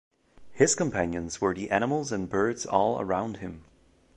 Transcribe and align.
His 0.53 0.73
companions 0.73 1.39
were 1.41 1.53
the 1.53 1.69
animals 1.69 2.11
and 2.11 2.27
birds 2.27 2.65
all 2.65 2.99
around 2.99 3.37
him. 3.37 3.65